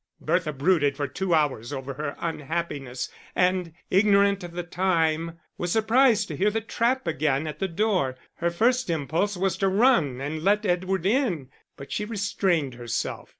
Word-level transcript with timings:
Bertha 0.19 0.51
brooded 0.51 0.97
for 0.97 1.07
two 1.07 1.35
hours 1.35 1.71
over 1.71 1.93
her 1.93 2.15
unhappiness, 2.19 3.07
and, 3.35 3.71
ignorant 3.91 4.43
of 4.43 4.53
the 4.53 4.63
time, 4.63 5.39
was 5.59 5.71
surprised 5.71 6.27
to 6.29 6.35
hear 6.35 6.49
the 6.49 6.59
trap 6.59 7.05
again 7.05 7.45
at 7.45 7.59
the 7.59 7.67
door; 7.67 8.15
her 8.37 8.49
first 8.49 8.89
impulse 8.89 9.37
was 9.37 9.57
to 9.57 9.67
run 9.67 10.19
and 10.19 10.41
let 10.43 10.65
Edward 10.65 11.05
in, 11.05 11.51
but 11.77 11.91
she 11.91 12.03
restrained 12.03 12.73
herself. 12.73 13.29